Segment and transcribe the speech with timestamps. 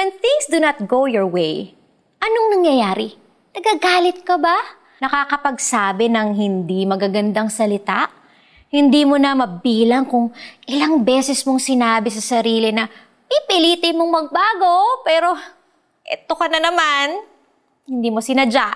[0.00, 1.76] When things do not go your way,
[2.24, 3.20] anong nangyayari?
[3.52, 4.56] Nagagalit ka ba?
[4.96, 8.08] Nakakapagsabi ng hindi magagandang salita?
[8.72, 10.32] Hindi mo na mabilang kung
[10.64, 12.88] ilang beses mong sinabi sa sarili na
[13.28, 15.36] pipilitin mong magbago, pero
[16.08, 17.20] eto ka na naman.
[17.84, 18.72] Hindi mo sinadya.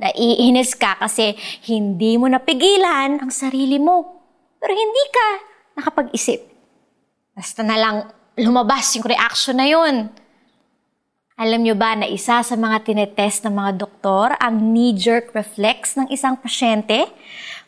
[0.00, 1.36] Naiinis ka kasi
[1.68, 4.24] hindi mo napigilan ang sarili mo.
[4.56, 5.28] Pero hindi ka
[5.76, 6.40] nakapag-isip.
[7.36, 8.08] Basta na lang
[8.40, 10.24] lumabas yung reaction na yun.
[11.36, 16.08] Alam nyo ba na isa sa mga tinetest ng mga doktor ang knee-jerk reflex ng
[16.08, 17.12] isang pasyente?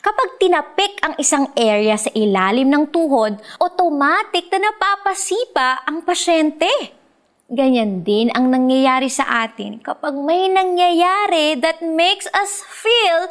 [0.01, 6.97] Kapag tinapik ang isang area sa ilalim ng tuhod, automatic na napapasipa ang pasyente.
[7.45, 13.29] Ganyan din ang nangyayari sa atin kapag may nangyayari that makes us feel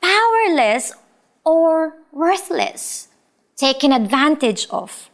[0.00, 0.96] powerless
[1.44, 3.12] or worthless,
[3.52, 5.12] taken advantage of.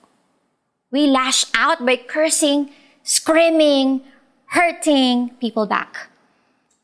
[0.94, 2.70] We lash out by cursing,
[3.02, 4.06] screaming,
[4.50, 6.10] hurting people back.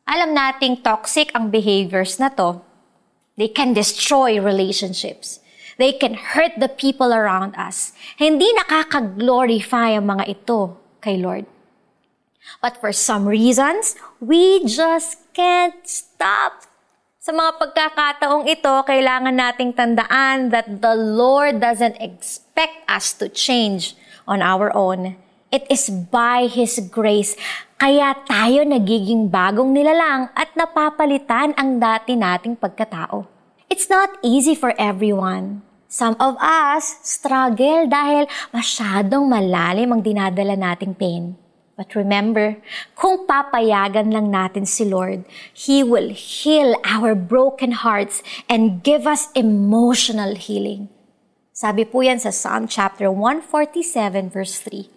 [0.07, 2.63] Alam nating toxic ang behaviors na to.
[3.35, 5.43] They can destroy relationships.
[5.77, 7.93] They can hurt the people around us.
[8.17, 11.45] Hindi nakaka-glorify ang mga ito kay Lord.
[12.63, 16.71] But for some reasons, we just can't stop.
[17.19, 23.99] Sa mga pagkakataong ito, kailangan nating tandaan that the Lord doesn't expect us to change
[24.31, 25.19] on our own.
[25.47, 27.39] It is by His grace.
[27.79, 33.31] Kaya tayo nagiging bagong nilalang at napapalitan ang dati nating pagkatao.
[33.71, 35.63] It's not easy for everyone.
[35.87, 41.39] Some of us struggle dahil masyadong malalim ang dinadala nating pain.
[41.79, 42.59] But remember,
[42.99, 45.23] kung papayagan lang natin si Lord,
[45.55, 50.91] He will heal our broken hearts and give us emotional healing.
[51.55, 54.96] Sabi po yan sa Psalm chapter 147 verse 3.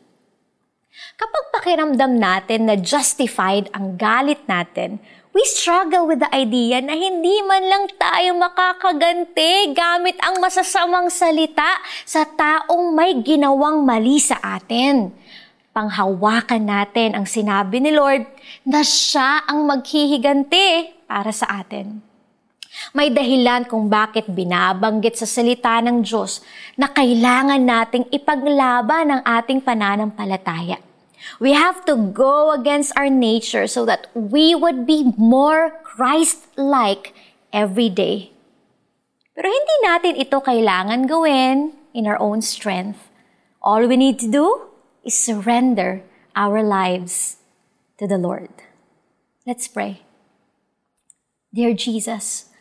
[1.20, 4.98] Kapag pakiramdam natin na justified ang galit natin,
[5.38, 11.78] we struggle with the idea na hindi man lang tayo makakaganti gamit ang masasamang salita
[12.10, 15.14] sa taong may ginawang mali sa atin.
[15.70, 18.26] Panghawakan natin ang sinabi ni Lord
[18.66, 22.02] na siya ang maghihiganti para sa atin.
[22.98, 26.42] May dahilan kung bakit binabanggit sa salita ng Diyos
[26.74, 30.89] na kailangan nating ipaglaban ang ating pananampalataya.
[31.40, 37.14] We have to go against our nature so that we would be more Christ-like
[37.54, 38.32] every day.
[39.36, 43.12] Pero hindi natin ito kailangan gawin in our own strength.
[43.64, 44.68] All we need to do
[45.04, 46.04] is surrender
[46.36, 47.38] our lives
[47.98, 48.52] to the Lord.
[49.48, 50.04] Let's pray.
[51.54, 52.52] Dear Jesus,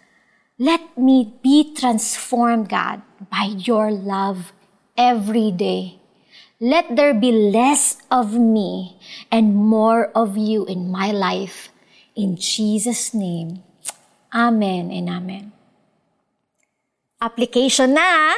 [0.58, 4.50] let me be transformed, God, by your love
[4.96, 6.00] every day.
[6.58, 8.98] Let there be less of me
[9.30, 11.70] and more of you in my life.
[12.18, 13.62] In Jesus' name,
[14.34, 15.54] Amen and Amen.
[17.22, 18.34] Application na,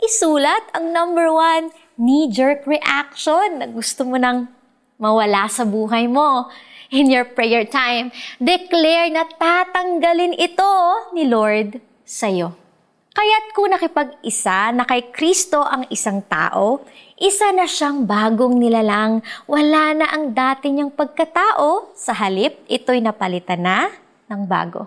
[0.00, 1.68] isulat ang number one,
[2.00, 4.48] knee-jerk reaction na gusto mo nang
[4.96, 6.48] mawala sa buhay mo.
[6.88, 8.08] In your prayer time,
[8.40, 10.72] declare na tatanggalin ito
[11.12, 12.67] ni Lord sa'yo.
[13.16, 16.84] Kaya't kung nakipag-isa na kay Kristo ang isang tao,
[17.16, 23.64] isa na siyang bagong nilalang, wala na ang dati niyang pagkatao, sa halip ito'y napalitan
[23.64, 23.90] na
[24.28, 24.86] ng bago.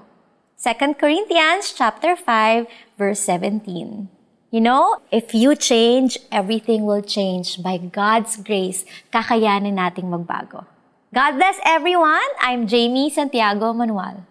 [0.61, 4.21] 2 Corinthians chapter 5 verse 17.
[4.51, 7.63] You know, if you change, everything will change.
[7.63, 10.67] By God's grace, kakayanin nating magbago.
[11.15, 12.27] God bless everyone.
[12.43, 14.27] I'm Jamie Santiago Manuel.